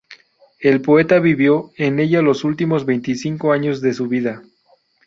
[0.61, 4.41] El poeta vivió en ella los últimos veinticinco años de su vida.